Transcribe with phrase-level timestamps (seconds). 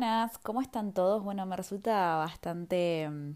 [0.00, 1.22] Buenas, ¿cómo están todos?
[1.22, 3.34] Bueno, me resulta bastante mm,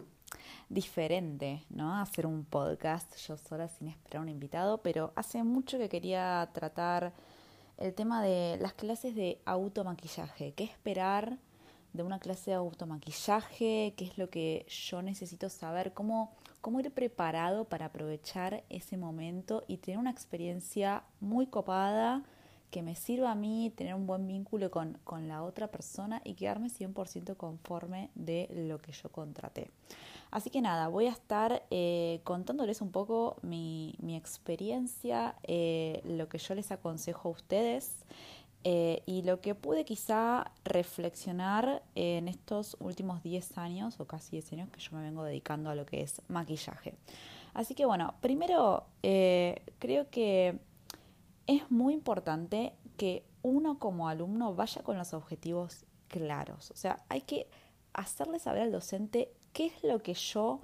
[0.70, 2.00] diferente, ¿no?
[2.00, 7.12] Hacer un podcast yo sola sin esperar un invitado, pero hace mucho que quería tratar
[7.76, 10.54] el tema de las clases de automaquillaje.
[10.54, 11.36] ¿Qué esperar
[11.92, 13.92] de una clase de automaquillaje?
[13.94, 15.92] ¿Qué es lo que yo necesito saber?
[15.92, 22.22] ¿Cómo, cómo ir preparado para aprovechar ese momento y tener una experiencia muy copada?
[22.74, 26.66] Que me sirva a mí tener un buen vínculo con, la otra persona y quedarme
[26.66, 29.70] 100% conforme de lo que yo contraté.
[30.32, 36.38] Así que nada, voy a estar eh, contándoles un poco mi, experiencia, eh, lo que
[36.38, 37.94] yo les aconsejo a ustedes
[38.64, 44.52] eh, y lo que pude quizá reflexionar en estos últimos 10 años o casi 10
[44.54, 46.94] años que yo me vengo dedicando a lo que es maquillaje.
[47.52, 50.58] Así que bueno, primero creo que
[51.46, 56.70] es muy importante que uno como alumno vaya con los objetivos claros.
[56.70, 57.48] O sea, hay que
[57.92, 60.60] hacerle saber al docente qué es lo que yo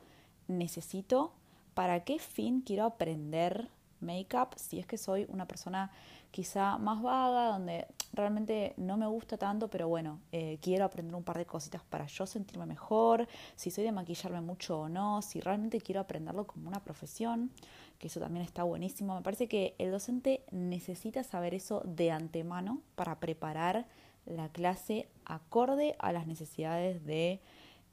[0.49, 1.33] necesito,
[1.75, 3.71] para qué fin quiero aprender
[4.01, 5.91] make-up, si es que soy una persona
[6.31, 11.23] quizá más vaga, donde realmente no me gusta tanto, pero bueno, eh, quiero aprender un
[11.23, 15.41] par de cositas para yo sentirme mejor, si soy de maquillarme mucho o no, si
[15.41, 17.51] realmente quiero aprenderlo como una profesión,
[17.99, 19.15] que eso también está buenísimo.
[19.15, 23.87] Me parece que el docente necesita saber eso de antemano para preparar
[24.27, 27.41] la clase acorde a las necesidades de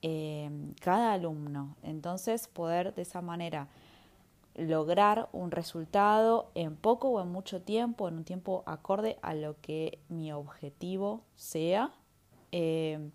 [0.01, 0.49] eh,
[0.81, 1.75] cada alumno.
[1.83, 3.67] Entonces, poder de esa manera
[4.57, 9.61] lograr un resultado en poco o en mucho tiempo, en un tiempo acorde a lo
[9.61, 11.91] que mi objetivo sea.
[12.51, 13.11] Eh,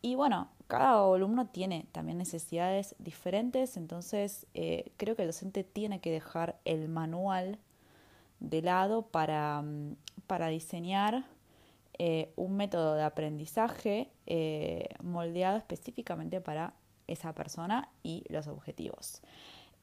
[0.00, 6.00] y bueno, cada alumno tiene también necesidades diferentes, entonces eh, creo que el docente tiene
[6.00, 7.58] que dejar el manual
[8.40, 9.96] de lado para, mm,
[10.26, 11.24] para diseñar
[11.98, 14.10] eh, un método de aprendizaje
[15.02, 16.74] moldeado específicamente para
[17.08, 19.22] esa persona y los objetivos.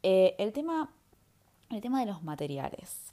[0.07, 0.91] Eh, el, tema,
[1.71, 3.09] el tema de los materiales.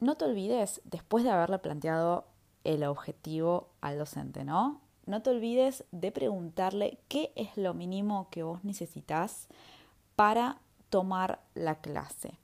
[0.00, 2.24] No te olvides, después de haberle planteado
[2.64, 4.80] el objetivo al docente, ¿no?
[5.04, 9.48] No te olvides de preguntarle qué es lo mínimo que vos necesitas
[10.16, 10.56] para
[10.88, 12.38] tomar la clase.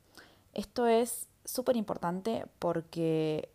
[0.53, 3.49] Esto es súper importante porque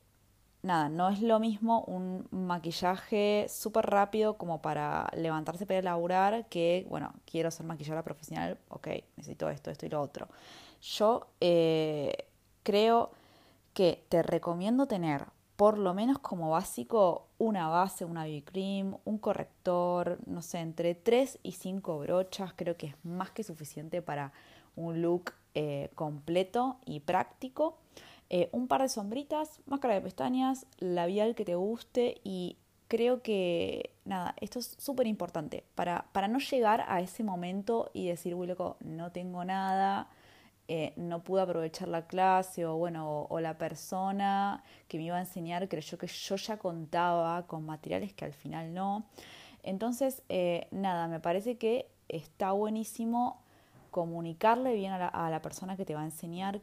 [0.65, 6.85] nada, no es lo mismo un maquillaje súper rápido como para levantarse para laburar que,
[6.89, 10.27] bueno, quiero ser maquilladora profesional, ok, necesito esto, esto y lo otro.
[10.81, 12.27] Yo eh,
[12.63, 13.11] creo
[13.73, 19.17] que te recomiendo tener por lo menos como básico una base, una BB cream, un
[19.17, 24.33] corrector, no sé, entre 3 y 5 brochas, creo que es más que suficiente para
[24.75, 27.77] un look eh, completo y práctico.
[28.29, 33.91] Eh, un par de sombritas, máscara de pestañas, labial que te guste y creo que,
[34.03, 38.47] nada, esto es súper importante para, para no llegar a ese momento y decir, uy,
[38.47, 40.07] loco, no tengo nada,
[40.67, 45.19] eh, no pude aprovechar la clase o, bueno, o, la persona que me iba a
[45.19, 49.05] enseñar creyó que yo ya contaba con materiales que al final no.
[49.63, 53.41] Entonces, eh, nada, me parece que está buenísimo
[53.91, 56.61] comunicarle bien a la, a la persona que te va a enseñar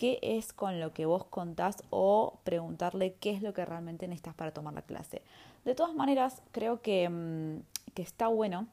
[0.00, 4.34] qué es con lo que vos contás o preguntarle qué es lo que realmente necesitas
[4.34, 5.20] para tomar la clase.
[5.66, 8.66] De todas maneras, creo que, mm, que está bueno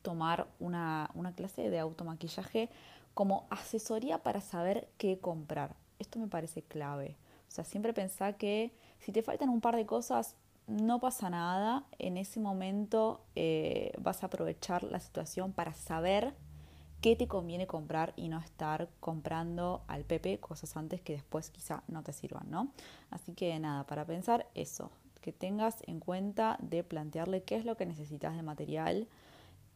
[0.00, 2.70] tomar una, una clase de automaquillaje
[3.12, 5.76] como asesoría para saber qué comprar.
[5.98, 7.18] Esto me parece clave.
[7.46, 10.36] O sea, siempre pensá que si te faltan un par de cosas,
[10.66, 11.84] no pasa nada.
[11.98, 16.32] En ese momento eh, vas a aprovechar la situación para saber
[17.00, 21.82] qué te conviene comprar y no estar comprando al Pepe cosas antes que después quizá
[21.88, 22.72] no te sirvan, ¿no?
[23.10, 27.76] Así que nada, para pensar eso, que tengas en cuenta de plantearle qué es lo
[27.76, 29.08] que necesitas de material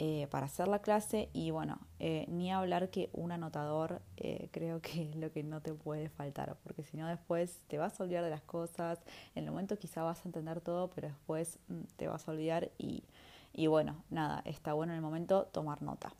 [0.00, 4.80] eh, para hacer la clase y bueno, eh, ni hablar que un anotador eh, creo
[4.82, 8.04] que es lo que no te puede faltar, porque si no después te vas a
[8.04, 8.98] olvidar de las cosas,
[9.34, 12.70] en el momento quizá vas a entender todo, pero después mm, te vas a olvidar
[12.76, 13.04] y,
[13.52, 16.12] y bueno, nada, está bueno en el momento tomar nota.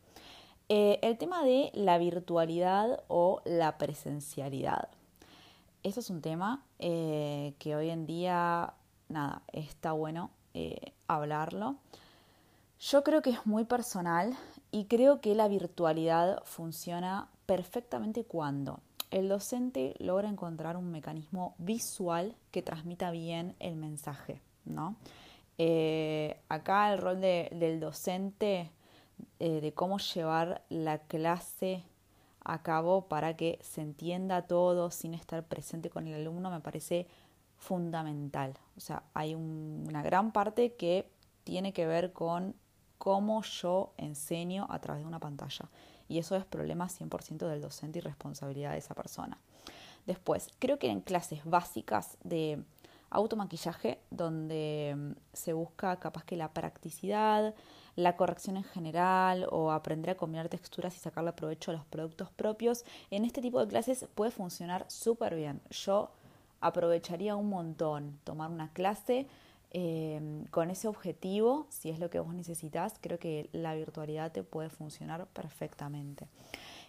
[0.70, 4.88] Eh, el tema de la virtualidad o la presencialidad.
[5.82, 8.72] Eso es un tema eh, que hoy en día,
[9.10, 11.76] nada, está bueno eh, hablarlo.
[12.80, 14.34] Yo creo que es muy personal
[14.70, 22.34] y creo que la virtualidad funciona perfectamente cuando el docente logra encontrar un mecanismo visual
[22.50, 24.96] que transmita bien el mensaje, ¿no?
[26.48, 28.70] Acá el rol del docente,
[29.38, 31.84] eh, de cómo llevar la clase
[32.44, 37.06] a cabo para que se entienda todo sin estar presente con el alumno, me parece
[37.56, 38.54] fundamental.
[38.76, 41.08] O sea, hay una gran parte que
[41.44, 42.54] tiene que ver con
[42.98, 45.68] cómo yo enseño a través de una pantalla.
[46.08, 49.38] Y eso es problema 100% del docente y responsabilidad de esa persona.
[50.06, 52.62] Después, creo que en clases básicas de
[53.10, 57.54] automaquillaje, donde mm, se busca capaz que la practicidad,
[57.96, 62.30] la corrección en general o aprender a combinar texturas y sacarle provecho a los productos
[62.30, 65.60] propios, en este tipo de clases puede funcionar súper bien.
[65.70, 66.10] Yo
[66.60, 69.26] aprovecharía un montón tomar una clase
[69.76, 74.44] Em, con ese objetivo, si es lo que vos necesitas, creo que la virtualidad te
[74.44, 76.28] puede funcionar perfectamente.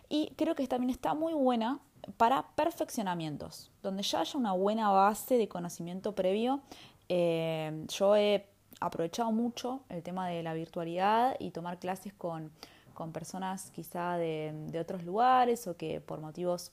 [0.07, 1.79] Y creo que también está muy buena
[2.17, 6.61] para perfeccionamientos, donde ya haya una buena base de conocimiento previo.
[7.09, 8.45] Em, yo he
[8.79, 12.51] aprovechado mucho el tema de la virtualidad y tomar clases con,
[12.93, 16.71] con personas quizá de, de, otros lugares o que por motivos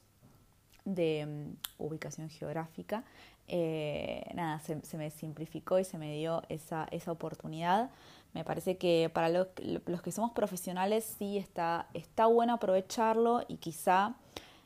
[0.84, 3.04] de em, ubicación geográfica
[3.49, 7.90] eh, nada, se, me simplificó y se me dio esa, esa oportunidad.
[8.34, 9.48] Me parece que para los,
[9.87, 14.14] los, que somos profesionales sí está, está bueno aprovecharlo y quizá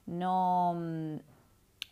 [0.06, 1.16] no, mm,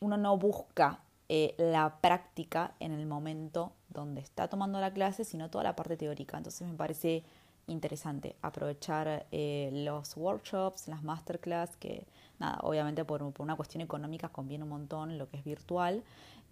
[0.01, 5.49] uno no busca eh, la práctica en el momento donde está tomando la clase, sino
[5.49, 6.37] toda la parte teórica.
[6.37, 7.25] Entonces me parece
[7.67, 12.07] interesante aprovechar eh, los workshops, las masterclass, que
[12.39, 16.03] nada, obviamente por, una cuestión económica conviene un montón lo que es virtual,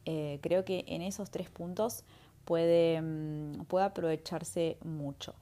[0.04, 2.04] eh, creo que en esos tres puntos
[2.44, 5.34] puede, mm, puede aprovecharse mucho.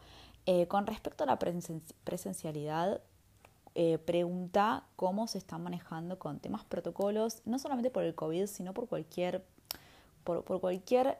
[0.46, 3.00] Eh, con respecto a la presencialidad,
[4.04, 8.88] pregunta cómo se está manejando con temas protocolos, no solamente por el COVID, sino por
[8.88, 9.42] cualquier,
[10.24, 11.18] por, cualquier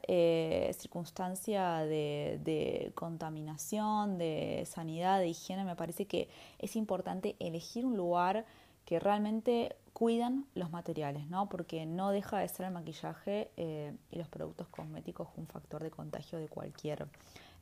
[0.73, 5.63] circunstancia de, contaminación, de sanidad, de higiene.
[5.63, 8.45] Me parece que es importante elegir un lugar
[8.85, 11.47] que realmente cuidan los materiales, ¿no?
[11.47, 15.91] Porque no deja de ser el maquillaje eh, y los productos cosméticos un factor de
[15.91, 17.07] contagio de cualquier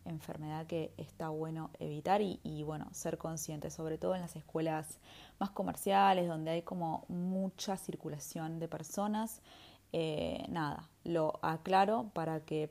[0.05, 4.99] enfermedad que está bueno evitar y, bueno, ser consciente, sobre todo en las escuelas
[5.39, 9.41] más comerciales, donde hay como mucha circulación de personas.
[9.91, 12.69] Eh, nada, lo aclaro para que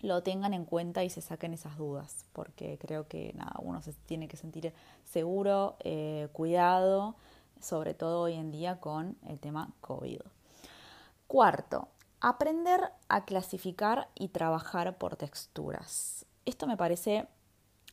[0.00, 3.92] lo tengan en cuenta y se saquen esas dudas, porque creo que nada, uno se
[3.92, 4.72] tiene que sentir
[5.04, 7.16] seguro, eh, cuidado
[7.60, 10.20] sobre todo hoy en día con el tema COVID.
[11.26, 11.88] Cuarto,
[12.20, 16.24] aprender a clasificar y trabajar por texturas.
[16.46, 17.26] Esto me parece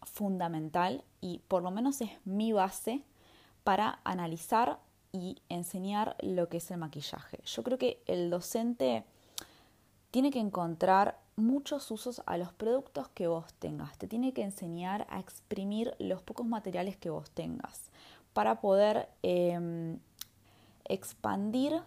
[0.03, 3.03] fundamental y por lo menos es mi base
[3.63, 4.79] para analizar
[5.15, 7.39] y enseñar lo que es el maquillaje.
[7.45, 9.03] Yo creo que el docente
[10.11, 13.97] tiene que encontrar muchos usos a los productos que vos tengas.
[13.97, 17.89] Te tiene que enseñar a exprimir los pocos materiales que vos tengas
[18.33, 19.99] para poder em,
[20.85, 21.81] expandir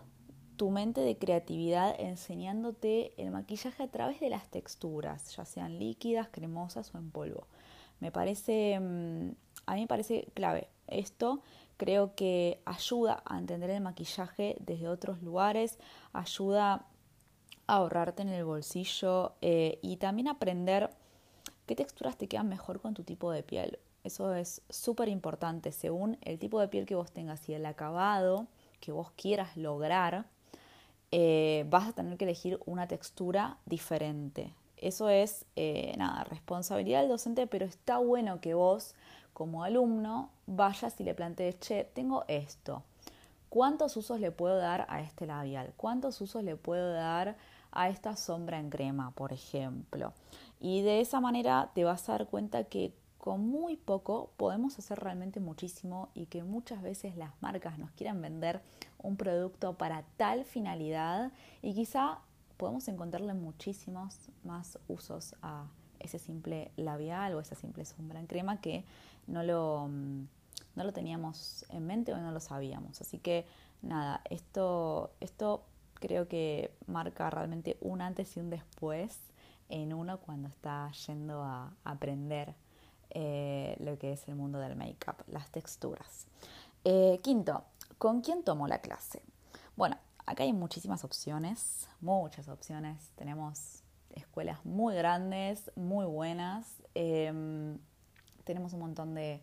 [0.57, 6.29] tu mente de creatividad enseñándote el maquillaje a través de las texturas, ya sean líquidas,
[6.31, 7.47] cremosas o en polvo.
[8.01, 9.35] Me parece, em,
[9.67, 11.43] a mí me parece clave esto.
[11.79, 15.79] Creo que ayuda a entender el maquillaje desde otros lugares,
[16.13, 16.85] ayuda
[17.67, 20.91] a ahorrarte en el bolsillo eh, y también aprender
[21.67, 23.79] qué texturas te quedan mejor con tu tipo de piel.
[24.05, 28.47] Eso es súper importante según el tipo de piel que vos tengas y el acabado
[28.81, 30.27] que vos quieras lograr,
[31.11, 34.53] eh, vas a tener que elegir una textura diferente.
[34.77, 38.95] Eso es, eh, nada, responsabilidad del docente, pero está bueno que vos,
[39.39, 42.83] como alumno, vayas y le plantees, che, tengo esto.
[43.49, 45.73] ¿Cuántos usos le puedo dar a este labial?
[45.77, 47.37] ¿Cuántos usos le puedo dar
[47.71, 50.13] a esta sombra en crema, por ejemplo?
[50.59, 54.99] Y de esa manera te vas a dar cuenta que con muy poco podemos hacer
[54.99, 58.61] realmente muchísimo y que muchas veces las marcas nos quieran vender
[58.99, 61.31] un producto para tal finalidad
[61.63, 62.19] y quizá
[62.57, 65.67] podemos encontrarle muchísimos más usos a
[66.01, 68.85] ese simple labial o esa simple sombra en crema que
[69.27, 70.27] no lo, mm,
[70.77, 73.01] no lo teníamos en mente o no lo sabíamos.
[73.01, 73.47] Así que
[73.83, 75.63] nada, esto, esto
[75.95, 79.19] creo que marca realmente un antes y un después
[79.69, 82.55] en uno cuando está yendo a aprender
[83.11, 86.27] eh, lo que es el mundo del make-up, las texturas.
[86.85, 87.65] Eh, quinto,
[87.99, 89.23] ¿con quién tomo la clase?
[89.77, 93.11] Bueno, acá hay muchísimas opciones, muchas opciones.
[93.17, 93.83] Tenemos
[94.15, 96.67] escuelas muy grandes, muy buenas.
[96.95, 97.79] Em,
[98.45, 99.43] tenemos un montón de,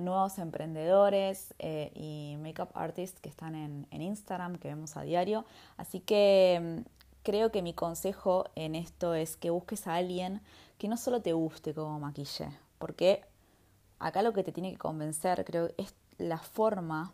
[0.00, 5.44] nuevos emprendedores eh, y makeup artists que están en, Instagram, que vemos a diario.
[5.76, 6.88] Así que mm,
[7.22, 10.40] creo que mi consejo en esto es que busques a alguien
[10.78, 13.24] que no solo te guste como maquille, porque
[14.00, 17.12] acá lo que te tiene que convencer, creo, es la forma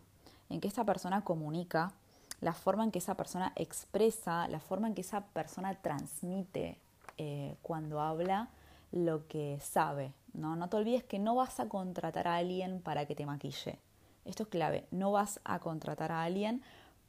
[0.49, 1.93] en que esa persona comunica,
[2.41, 6.77] la forma en que esa persona expresa, la forma en que esa persona transmite
[7.17, 8.49] eh, cuando habla
[8.91, 10.11] lo que sabe.
[10.33, 10.55] ¿no?
[10.55, 13.79] no te olvides que no vas a contratar a alguien para que te maquille.
[14.25, 14.85] Esto es clave.
[14.91, 16.61] No vas a contratar a alguien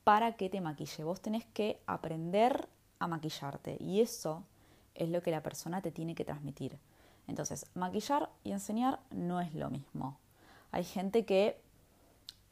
[0.05, 1.05] para que te maquille.
[1.05, 3.77] Vos tenés que aprender a maquillarte.
[3.81, 4.45] Y eso
[4.95, 6.79] es lo que la persona te tiene que transmitir.
[7.27, 10.19] Entonces, maquillar y enseñar no es lo mismo.
[10.71, 11.61] Hay gente que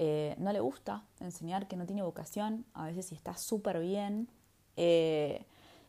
[0.02, 4.30] eh, no le gusta enseñar, que no tiene vocación, a veces está súper bien.
[4.78, 5.44] Eh,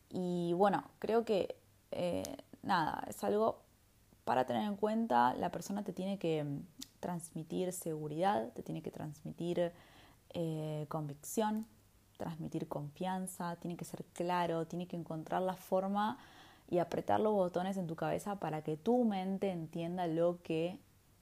[0.10, 1.56] y bueno, creo que
[1.92, 2.24] eh,
[2.62, 3.62] nada, es algo
[4.26, 5.34] para tener en cuenta.
[5.36, 6.60] La persona te tiene que mm,
[7.00, 9.72] transmitir seguridad, te tiene que transmitir
[10.90, 11.66] convicción,
[12.18, 16.18] transmitir confianza, tiene que ser claro, tiene que encontrar la forma
[16.70, 20.80] y apretar los botones en tu cabeza para que tu mente entienda lo que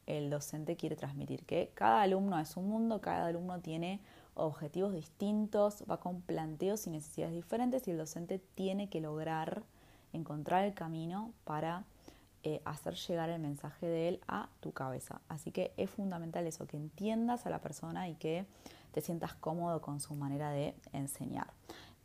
[0.09, 4.01] el docente quiere transmitir, que cada alumno es un mundo, cada alumno tiene
[4.33, 9.63] objetivos distintos, va con planteos y necesidades diferentes y el docente tiene que lograr
[10.11, 11.83] encontrar el camino para
[12.43, 15.21] eh, hacer llegar el mensaje de él a tu cabeza.
[15.27, 18.45] Así que es fundamental eso, que entiendas a la persona y que
[18.91, 21.53] te sientas cómodo con su manera de enseñar.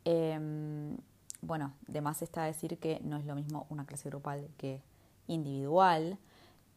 [0.03, 0.97] Em,
[1.41, 4.83] bueno, de más está decir que no es lo mismo una clase grupal que
[5.27, 6.19] individual.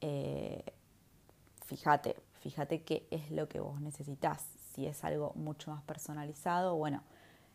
[0.01, 0.65] Eh,
[1.69, 4.43] fíjate, fíjate qué es lo que vos necesitas.
[4.73, 7.03] Si es algo mucho más personalizado, bueno,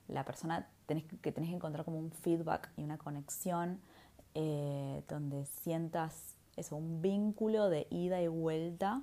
[0.08, 3.82] la persona tenés que, tenés que encontrar como un feedback y una conexión
[4.36, 9.02] eh, donde sientas eso, un vínculo de ida y vuelta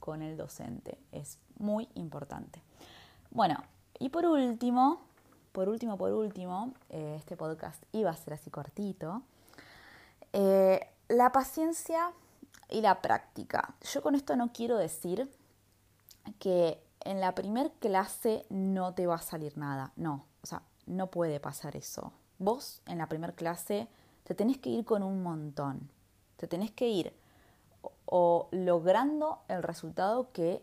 [0.00, 0.98] con el docente.
[1.12, 2.60] Es muy importante.
[3.30, 3.62] Bueno,
[4.00, 5.02] y por último,
[5.52, 9.22] por último, por último, eh, este podcast iba a ser así cortito.
[10.32, 12.10] Eh, la paciencia
[12.68, 13.74] y la práctica.
[13.82, 15.30] Yo con esto no quiero decir
[16.38, 19.92] que en la primer clase no te va a salir nada.
[19.96, 22.12] No, o sea, no puede pasar eso.
[22.38, 23.88] Vos en la primer clase
[24.24, 25.90] te tenés que ir con un montón.
[26.36, 27.14] Te tenés que ir
[28.06, 30.62] o logrando el resultado que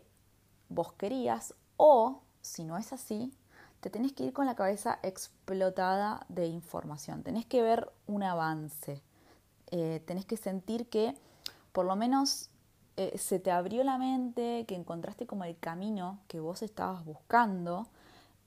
[0.68, 3.32] vos querías o si no es así,
[3.80, 9.02] te tenés que ir con la cabeza explotada de información, tenés que ver un avance,
[9.70, 11.14] eh, tenés que sentir que
[11.76, 12.48] por lo menos
[12.96, 17.86] eh, se te abrió la mente, que encontraste como el camino que vos estabas buscando.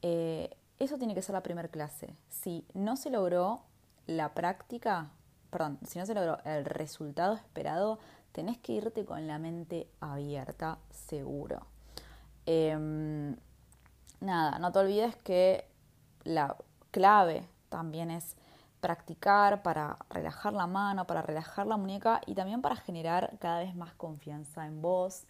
[0.02, 2.16] Eh, eso tiene que ser la primera clase.
[2.28, 3.62] Si no se logró
[4.08, 5.12] la práctica,
[5.52, 8.00] perdón, si no se logró el resultado esperado,
[8.32, 11.68] tenés que irte con la mente abierta, seguro.
[12.48, 13.36] Em,
[14.22, 15.70] nada, no te olvides que
[16.24, 16.58] la
[16.90, 18.36] clave también es
[18.82, 23.76] practicar para relajar la mano, para relajar la muñeca y también para generar cada vez
[23.76, 25.26] más confianza en vos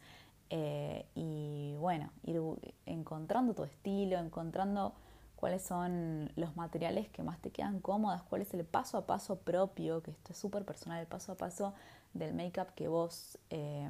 [0.49, 2.41] eh, y bueno, ir
[2.85, 4.93] encontrando tu estilo, encontrando
[5.35, 9.37] cuáles son los materiales que más te quedan cómodas, cuál es el paso a paso
[9.37, 11.73] propio, que esto es súper personal, el paso a paso
[12.13, 13.89] del make-up que vos eh,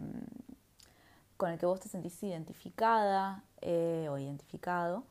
[1.38, 5.06] con el que vos te sentís identificada eh, o identificado,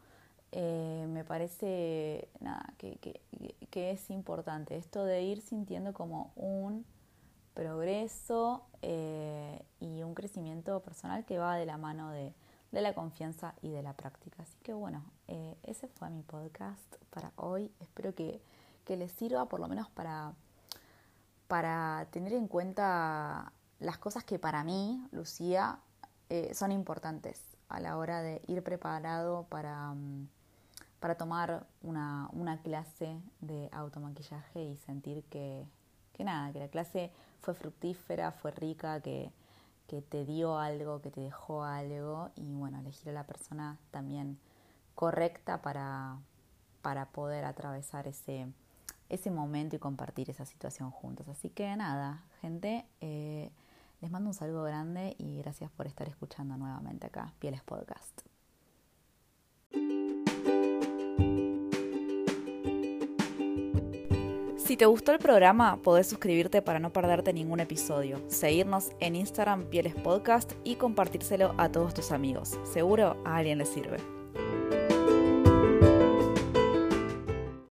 [0.52, 2.97] eh, me parece nada, que,
[3.71, 6.85] que, es importante esto de ir sintiendo como un
[7.55, 12.35] progreso eh, y un crecimiento personal que va de la mano de,
[12.73, 14.43] de, la confianza y de la práctica.
[14.43, 15.05] Así que bueno,
[15.62, 17.71] ese fue mi podcast para hoy.
[17.81, 18.40] Espero que,
[18.85, 20.33] que les sirva por lo menos para,
[21.47, 25.78] para tener en cuenta las cosas que para mí, Lucía,
[26.31, 30.28] eh, son importantes a la hora de ir preparado para, mm,
[31.00, 35.64] para tomar una, una, clase de automaquillaje y sentir que,
[36.12, 39.31] que, nada, que la clase fue fructífera, fue rica, que,
[39.87, 44.38] que te dio algo, que te dejó algo y bueno, elegir a la persona también
[44.95, 46.19] correcta para,
[46.83, 48.49] para poder atravesar ese,
[49.09, 51.28] ese momento y compartir esa situación juntos.
[51.28, 53.50] Así que nada, gente, eh,
[54.00, 58.38] les mando un saludo grande y gracias por estar escuchando nuevamente acá, Pieles Podcast.
[64.68, 69.64] Si te gustó el programa, podés suscribirte para no perderte ningún episodio, seguirnos en Instagram
[69.64, 72.60] Pieles Podcast y compartírselo a todos tus amigos.
[72.70, 74.17] Seguro a alguien le sirve.